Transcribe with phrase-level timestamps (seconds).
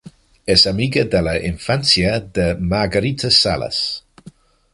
[0.53, 3.83] Es amiga de la infancia de Margarita Salas.